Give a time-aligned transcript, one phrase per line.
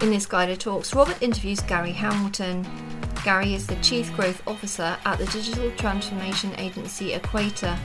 [0.00, 2.64] In this Guided Talks, Robert interviews Gary Hamilton.
[3.24, 7.76] Gary is the Chief Growth Officer at the digital transformation agency Equator.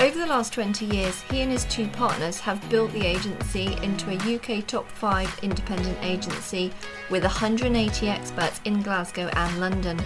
[0.00, 4.10] Over the last 20 years, he and his two partners have built the agency into
[4.10, 6.72] a UK top 5 independent agency
[7.08, 10.00] with 180 experts in Glasgow and London.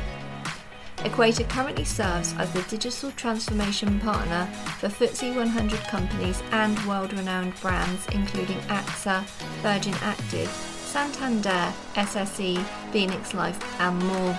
[1.07, 4.47] Equator currently serves as the digital transformation partner
[4.79, 9.23] for FTSE 100 companies and world renowned brands including AXA,
[9.63, 14.37] Virgin Active, Santander, SSE, Phoenix Life, and more.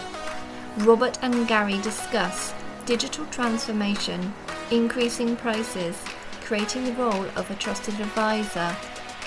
[0.80, 2.54] Robert and Gary discuss
[2.86, 4.34] digital transformation,
[4.70, 5.96] increasing prices,
[6.42, 8.76] creating the role of a trusted advisor,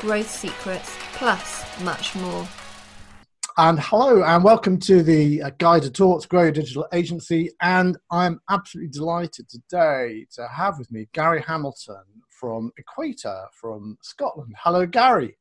[0.03, 2.47] growth secrets, plus much more.
[3.57, 7.51] And hello, and welcome to the uh, Guided Talks Grow Digital Agency.
[7.63, 14.55] And I'm absolutely delighted today to have with me Gary Hamilton from Equator from Scotland.
[14.59, 15.39] Hello, Gary.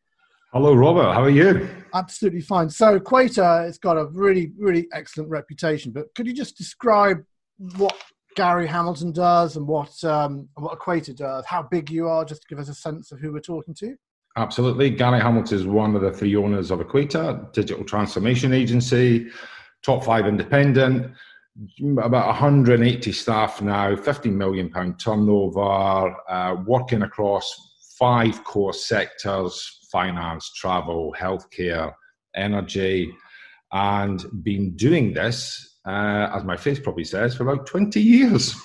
[0.53, 1.13] Hello, Robert.
[1.13, 1.69] How are you?
[1.93, 2.69] Absolutely fine.
[2.69, 5.93] So, Equator has got a really, really excellent reputation.
[5.93, 7.23] But could you just describe
[7.77, 7.95] what
[8.35, 12.47] Gary Hamilton does and what um, what Equator does, how big you are, just to
[12.49, 13.95] give us a sense of who we're talking to.
[14.35, 14.89] Absolutely.
[14.89, 19.29] Gary Hamilton is one of the three owners of Equator, digital transformation agency,
[19.83, 21.13] top five independent,
[21.97, 27.70] about 180 staff now, 15 million pound turnover, uh, working across
[28.01, 31.93] five core sectors finance, travel, healthcare,
[32.35, 33.13] energy,
[33.71, 38.55] and been doing this uh, as my face probably says, for about 20 years.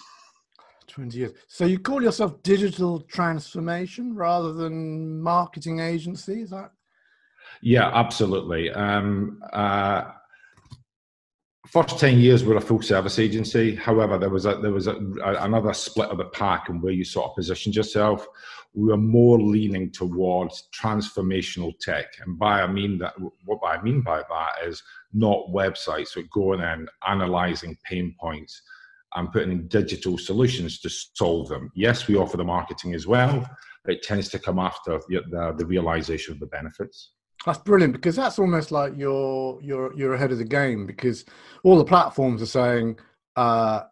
[0.89, 1.33] 20 years.
[1.49, 6.73] So you call yourself digital transformation rather than marketing agency, is that?
[7.63, 8.71] Yeah, absolutely.
[8.71, 10.05] Um, uh,
[11.69, 13.75] first 10 years we're a full service agency.
[13.75, 16.93] However there was a there was a, a, another split of the pack and where
[16.93, 18.27] you sort of positioned yourself.
[18.75, 22.07] We were more leaning towards transformational tech.
[22.21, 23.15] And by i mean that
[23.45, 28.61] what i mean by that is not websites but going in analyzing pain points
[29.15, 31.71] and putting in digital solutions to solve them.
[31.75, 33.49] Yes we offer the marketing as well
[33.85, 37.13] but it tends to come after the, the, the realization of the benefits
[37.45, 41.25] that's brilliant because that's almost like you're you're you're ahead of the game because
[41.63, 42.99] all the platforms are saying
[43.37, 43.83] uh,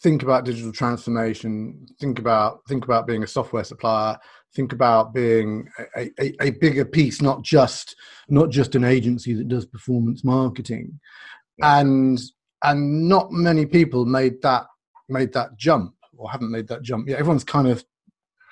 [0.00, 4.18] think about digital transformation, think about think about being a software supplier,
[4.54, 7.96] think about being a, a, a bigger piece, not just
[8.28, 10.98] not just an agency that does performance marketing,
[11.62, 12.20] and
[12.64, 14.66] and not many people made that
[15.08, 17.08] made that jump or haven't made that jump.
[17.08, 17.84] Yeah, everyone's kind of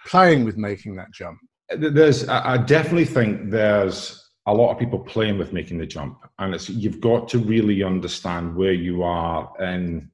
[0.07, 1.39] playing with making that jump.
[1.71, 6.55] There's, I definitely think there's a lot of people playing with making the jump, and
[6.55, 10.11] it's you've got to really understand where you are in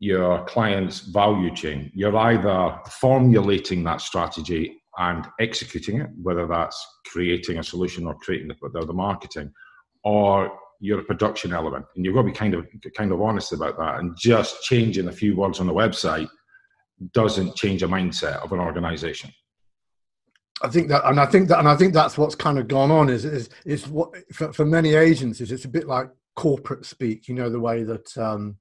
[0.00, 1.90] your client's value chain.
[1.94, 8.48] You're either formulating that strategy and executing it, whether that's creating a solution or creating
[8.48, 9.50] the, the marketing,
[10.04, 13.52] or you're a production element, and you've got to be kind of kind of honest
[13.52, 13.98] about that.
[13.98, 16.28] And just changing a few words on the website
[17.12, 19.30] doesn't change a mindset of an organization.
[20.62, 22.90] I think that, and I think that, and I think that's what's kind of gone
[22.90, 27.28] on is is is what for, for many agencies, it's a bit like corporate speak.
[27.28, 28.56] You know, the way that um,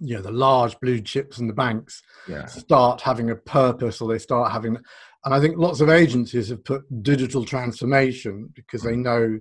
[0.00, 2.46] you know the large blue chips and the banks yeah.
[2.46, 4.76] start having a purpose, or they start having,
[5.24, 9.02] and I think lots of agencies have put digital transformation because they mm.
[9.02, 9.40] know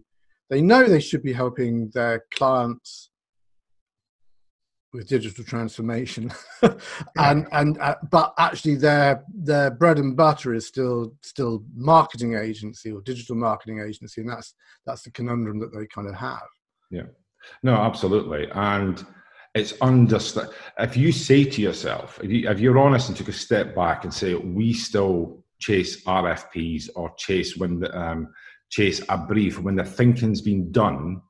[0.50, 3.12] they know they should be helping their clients
[4.94, 6.32] with digital transformation.
[7.18, 12.92] And and uh, but actually their their bread and butter is still still marketing agency
[12.92, 14.54] or digital marketing agency and that's
[14.86, 16.48] that's the conundrum that they kind of have.
[16.90, 17.08] Yeah.
[17.64, 18.50] No absolutely.
[18.52, 19.06] And
[19.54, 20.50] it's understand
[20.80, 24.04] if you say to yourself if, you, if you're honest and took a step back
[24.04, 28.30] and say we still chase rfps or chase when the, um,
[28.70, 31.22] chase a brief when the thinking's been done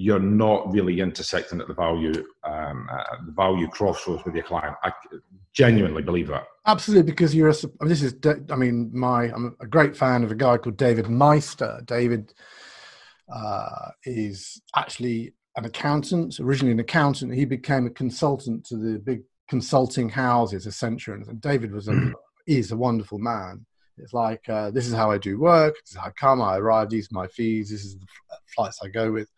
[0.00, 4.74] you're not really intersecting at the value um, uh, the value crossroads with your client.
[4.82, 4.92] I
[5.52, 6.44] genuinely believe that.
[6.66, 7.54] Absolutely, because you're a.
[7.54, 8.14] I mean, this is.
[8.50, 9.24] I mean, my.
[9.24, 11.84] I'm a great fan of a guy called David Maister.
[11.84, 12.32] David
[13.30, 16.40] uh, is actually an accountant.
[16.40, 19.20] Originally an accountant, he became a consultant to the big
[19.50, 22.14] consulting houses, Accenture, and David was a mm.
[22.46, 23.66] is a wonderful man.
[23.98, 25.74] It's like uh, this is how I do work.
[25.74, 26.40] This is how I come.
[26.40, 26.88] I arrive.
[26.88, 27.68] These are my fees.
[27.68, 28.06] This is the
[28.54, 29.28] flights I go with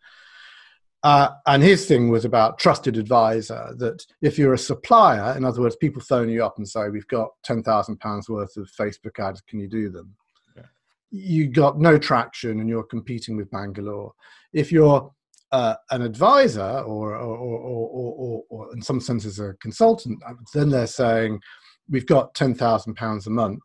[1.03, 5.59] uh, and his thing was about trusted advisor that if you're a supplier, in other
[5.59, 9.59] words, people phone you up and say, We've got £10,000 worth of Facebook ads, can
[9.59, 10.15] you do them?
[10.55, 10.63] Yeah.
[11.11, 14.13] You got no traction and you're competing with Bangalore.
[14.53, 15.11] If you're
[15.51, 20.23] uh, an advisor or, or, or, or, or, in some senses a consultant,
[20.53, 21.41] then they're saying,
[21.89, 23.59] We've got £10,000 a month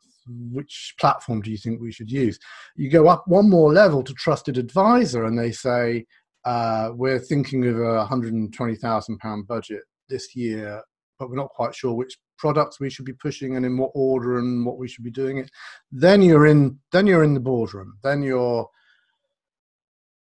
[0.52, 2.38] which platform do you think we should use?
[2.76, 6.04] You go up one more level to trusted advisor, and they say,
[6.48, 10.82] uh, we're thinking of a £120,000 budget this year,
[11.18, 14.38] but we're not quite sure which products we should be pushing and in what order
[14.38, 15.50] and what we should be doing it.
[15.92, 16.78] Then you're in.
[16.90, 17.98] Then you're in the boardroom.
[18.02, 18.66] Then you're.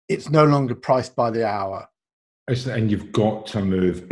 [0.08, 1.88] It's no longer priced by the hour.
[2.49, 4.05] and you've got to move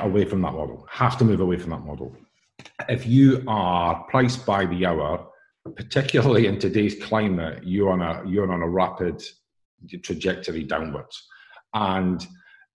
[0.00, 0.84] away from that model.
[0.90, 2.16] Have to move away from that model.
[2.88, 5.24] If you are priced by the hour,
[5.76, 9.22] particularly in today's climate, you're on a you're on a rapid
[10.02, 11.28] trajectory downwards.
[11.74, 12.26] And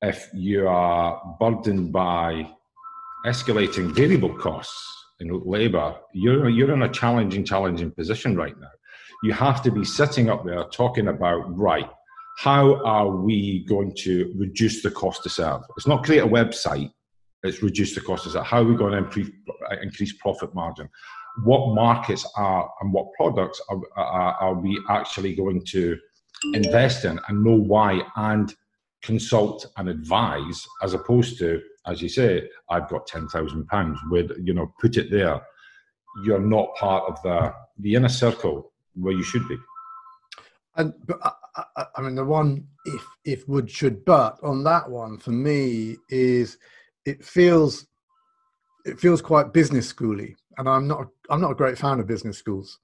[0.02, 2.50] if you are burdened by
[3.26, 4.86] escalating variable costs
[5.20, 8.70] in labour, you're, you're in a challenging, challenging position right now.
[9.24, 11.90] You have to be sitting up there talking about, right,
[12.38, 15.62] how are we going to reduce the cost to serve?
[15.76, 16.92] It's not create a website,
[17.44, 18.46] it's reduce the cost to serve.
[18.46, 19.30] How are we going to increase,
[19.82, 20.90] increase profit margin?
[21.44, 25.98] What markets are and what products are, are, are we actually going to
[26.54, 28.56] invest in and know why and
[29.02, 34.54] consult and advise as opposed to as you say i've got 10,000 pounds with you
[34.54, 35.42] know put it there.
[36.24, 39.58] You're not part of the the inner circle where you should be.
[40.76, 44.90] And but I, I, I mean the one if if would should but on that
[44.90, 46.58] one for me is
[47.06, 47.88] it feels
[48.86, 50.36] it feels quite business schooly.
[50.58, 52.80] And i'm not i'm not a great fan of business schools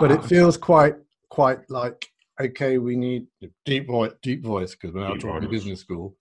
[0.00, 0.26] but it ah.
[0.26, 0.96] feels quite
[1.28, 2.09] quite like
[2.40, 3.26] okay, we need
[3.64, 5.50] deep voice, deep voice, because we're now deep talking voice.
[5.50, 6.16] business school.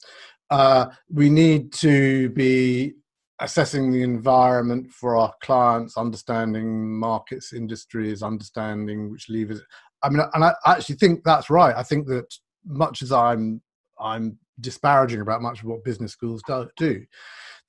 [0.50, 2.94] Uh, we need to be
[3.42, 9.62] assessing the environment for our clients, understanding markets, industries, understanding which levers.
[10.04, 11.76] I mean, and I actually think that's right.
[11.76, 12.34] I think that
[12.66, 13.62] much as I'm
[14.00, 16.42] I'm disparaging about much of what business schools
[16.78, 17.06] do,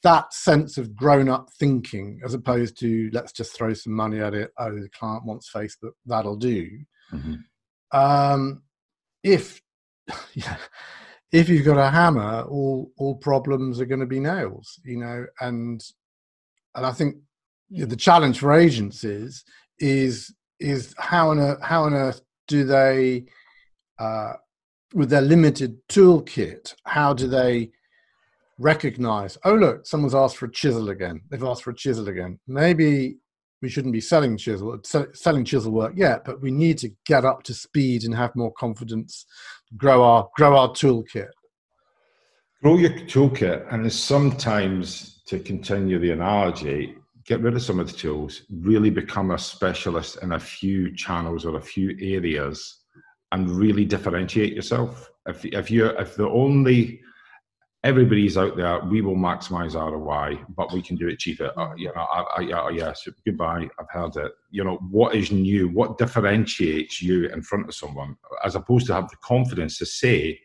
[0.02, 4.50] that sense of grown-up thinking, as opposed to let's just throw some money at it.
[4.58, 6.68] Oh, the client wants Facebook, that'll do.
[7.12, 7.34] Mm-hmm
[7.92, 8.62] um,
[9.22, 9.60] if
[10.34, 10.56] yeah,
[11.32, 15.26] if you've got a hammer, all all problems are going to be nails, you know.
[15.40, 15.82] And
[16.74, 17.16] and I think
[17.68, 19.44] you know, the challenge for agencies
[19.78, 23.24] is is how on earth, how on earth do they,
[23.98, 24.32] uh,
[24.92, 27.70] with their limited toolkit, how do they
[28.58, 29.38] recognize?
[29.44, 31.22] Oh look, someone's asked for a chisel again.
[31.30, 32.38] They've asked for a chisel again.
[32.46, 33.18] Maybe
[33.62, 34.78] we shouldn't be selling chisel
[35.12, 38.52] selling chisel work yet, but we need to get up to speed and have more
[38.52, 39.26] confidence,
[39.76, 41.30] grow our grow our toolkit.
[42.62, 47.96] Grow your toolkit, and sometimes to continue the analogy, get rid of some of the
[47.96, 52.80] tools, really become a specialist in a few channels or a few areas,
[53.32, 55.10] and really differentiate yourself.
[55.26, 57.00] If if you're if the only
[57.82, 58.80] everybody's out there.
[58.80, 61.52] We will maximize ROI, but we can do it cheaper.
[61.56, 63.68] Uh, you know, I, I, yeah, yes, goodbye.
[63.78, 64.32] I've heard it.
[64.50, 65.68] You know, what is new?
[65.68, 70.38] What differentiates you in front of someone, as opposed to have the confidence to say,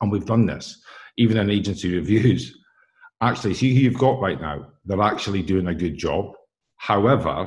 [0.00, 0.80] and we've done this,
[1.16, 2.56] even in agency reviews.
[3.20, 4.66] Actually, see who you've got right now.
[4.84, 6.32] They're actually doing a good job.
[6.78, 7.46] However,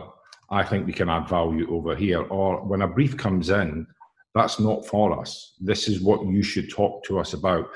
[0.50, 2.22] I think we can add value over here.
[2.22, 3.86] Or when a brief comes in,
[4.34, 5.56] that's not for us.
[5.60, 7.68] This is what you should talk to us about.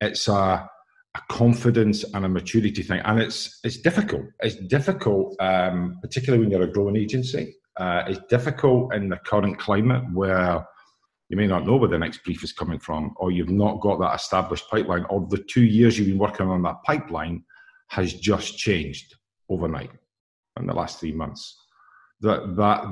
[0.00, 0.70] It's a
[1.14, 4.26] a confidence and a maturity thing, and it's it's difficult.
[4.40, 7.54] It's difficult, um, particularly when you're a growing agency.
[7.76, 10.66] Uh, it's difficult in the current climate where
[11.28, 13.98] you may not know where the next brief is coming from, or you've not got
[14.00, 17.44] that established pipeline, or the two years you've been working on that pipeline
[17.88, 19.14] has just changed
[19.48, 19.90] overnight
[20.58, 21.56] in the last three months.
[22.20, 22.82] That that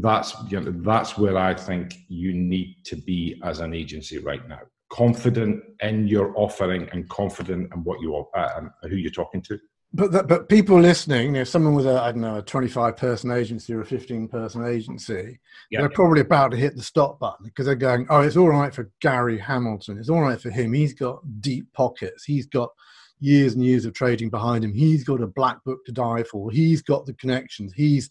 [0.00, 4.46] that's you know, that's where I think you need to be as an agency right
[4.48, 4.60] now
[4.90, 9.58] confident in your offering and confident in what you are uh, who you're talking to.
[9.92, 13.32] But that, but people listening, if someone with a I don't know a 25 person
[13.32, 15.40] agency or a 15 person agency,
[15.72, 18.72] they're probably about to hit the stop button because they're going, oh, it's all right
[18.72, 20.72] for Gary Hamilton, it's all right for him.
[20.72, 22.24] He's got deep pockets.
[22.24, 22.70] He's got
[23.18, 24.72] years and years of trading behind him.
[24.72, 26.52] He's got a black book to die for.
[26.52, 27.72] He's got the connections.
[27.74, 28.08] He's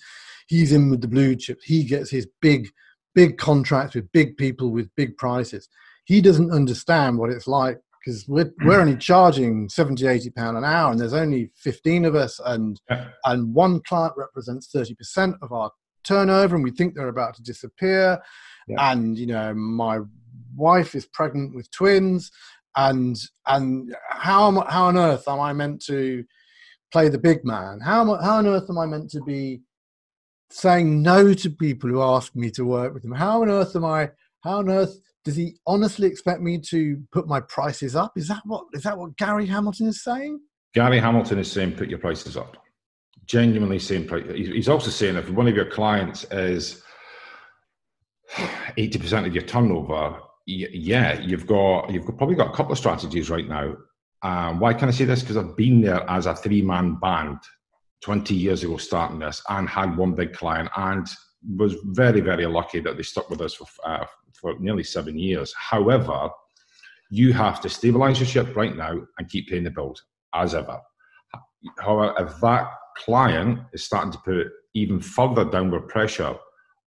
[0.48, 1.64] he's in with the blue chips.
[1.64, 2.68] He gets his big
[3.16, 5.70] big contracts with big people with big prices
[6.10, 8.82] he doesn't understand what it's like because we're, we're hmm.
[8.82, 13.10] only charging 70 80 pound an hour and there's only 15 of us and yeah.
[13.26, 15.70] and one client represents 30% of our
[16.04, 18.20] turnover and we think they're about to disappear
[18.68, 18.92] yeah.
[18.92, 20.00] and you know my
[20.56, 22.32] wife is pregnant with twins
[22.76, 26.24] and and how how on earth am i meant to
[26.92, 29.62] play the big man how how on earth am i meant to be
[30.50, 33.86] saying no to people who ask me to work with them how on earth am
[33.86, 34.10] i
[34.44, 38.14] how on earth does he honestly expect me to put my prices up?
[38.16, 40.40] Is that what is that what Gary Hamilton is saying?
[40.74, 42.58] Gary Hamilton is saying put your prices up.
[43.26, 44.10] Genuinely saying.
[44.34, 46.84] He's also saying if one of your clients is
[48.78, 53.30] eighty percent of your turnover, yeah, you've got you've probably got a couple of strategies
[53.30, 53.76] right now.
[54.22, 55.22] Um, why can I say this?
[55.22, 57.38] Because I've been there as a three man band
[58.02, 61.08] twenty years ago, starting this, and had one big client, and
[61.58, 65.54] was very very lucky that they stuck with us for uh, for nearly seven years.
[65.58, 66.30] However,
[67.10, 70.04] you have to stabilize your ship right now and keep paying the bills
[70.34, 70.80] as ever.
[71.80, 76.36] However, if that client is starting to put even further downward pressure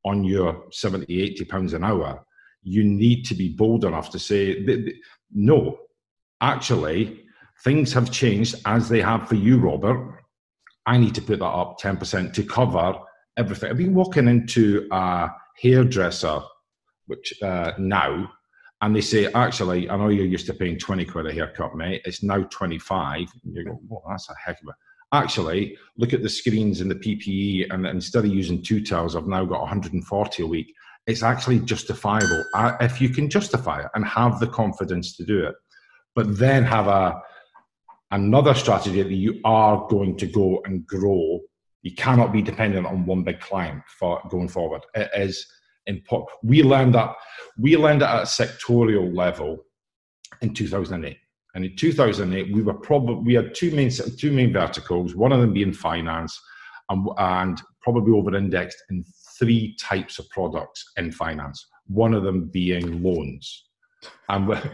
[0.06, 2.24] on your 70, 80 pounds an hour,
[2.64, 4.64] you need to be bold enough to say,
[5.32, 5.78] no,
[6.42, 7.24] actually,
[7.64, 10.20] things have changed as they have for you, Robert.
[10.86, 13.00] I need to put that up 10% to cover
[13.42, 13.70] everything.
[13.70, 16.40] I've been walking into a hairdresser,
[17.08, 18.32] which uh, now,
[18.82, 22.02] and they say, actually, I know you're used to paying 20 quid a haircut, mate.
[22.06, 23.28] It's now 25.
[23.44, 24.74] And you go, well, that's a heck of a
[25.14, 29.28] actually look at the screens and the PPE, and instead of using two towels, I've
[29.28, 30.74] now got 140 a week.
[31.08, 32.44] It's actually justifiable
[32.80, 35.56] if you can justify it and have the confidence to do it.
[36.16, 37.22] But then have a
[38.12, 41.40] another strategy that you are going to go and grow.
[41.84, 44.82] You cannot be dependent on one big client for going forward.
[44.94, 45.48] It is
[45.88, 46.30] important.
[46.44, 47.16] We learned that
[47.58, 49.66] we learned that at a sectorial level
[50.42, 51.18] in 2008.
[51.54, 55.16] And in 2008, we were probably we had two main two main verticals.
[55.16, 56.40] One of them being finance,
[56.90, 59.04] and, and probably over indexed in
[59.38, 61.68] three types of products in finance.
[61.88, 63.66] One of them being loans.
[64.30, 64.70] And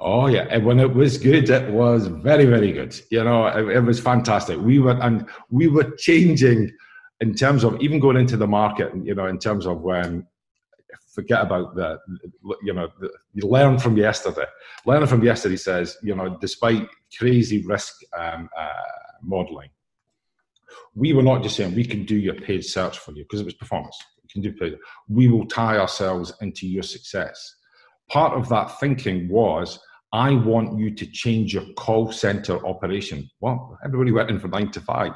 [0.00, 2.98] oh yeah, and when it was good, it was very very good.
[3.10, 4.58] You know, it, it was fantastic.
[4.60, 6.70] We were and we were changing
[7.20, 8.92] in terms of even going into the market.
[9.02, 10.26] You know, in terms of when
[11.18, 11.98] forget about the,
[12.62, 14.44] you know, the, you learn from yesterday.
[14.86, 16.86] Learning from yesterday says, you know, despite
[17.18, 18.68] crazy risk um, uh,
[19.20, 19.70] modeling,
[20.94, 23.46] we were not just saying we can do your paid search for you because it
[23.46, 23.96] was performance.
[24.22, 24.78] We can do paid.
[25.08, 27.56] We will tie ourselves into your success.
[28.10, 29.78] Part of that thinking was,
[30.12, 33.28] I want you to change your call center operation.
[33.40, 35.12] Well, everybody went in for nine to five.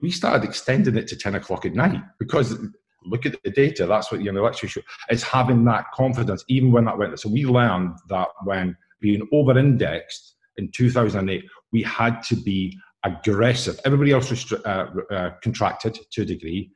[0.00, 2.58] We started extending it to 10 o'clock at night because
[3.04, 3.86] look at the data.
[3.86, 4.46] That's what know.
[4.46, 4.80] Actually, show.
[5.08, 7.18] It's having that confidence, even when that went.
[7.20, 13.78] So we learned that when being over-indexed in 2008, we had to be aggressive.
[13.84, 16.70] Everybody else was uh, uh, contracted to a degree.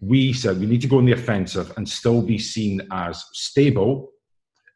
[0.00, 4.10] We said we need to go on the offensive and still be seen as stable,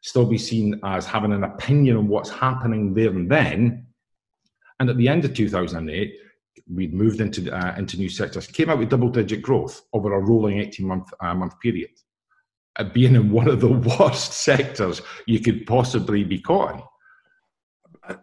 [0.05, 3.87] still be seen as having an opinion on what's happening there and then.
[4.79, 6.15] And at the end of 2008,
[6.71, 10.19] we'd moved into uh, into new sectors, came out with double digit growth over a
[10.19, 11.89] rolling 18 month uh, month period.
[12.77, 18.15] Uh, being in one of the worst sectors you could possibly be caught in.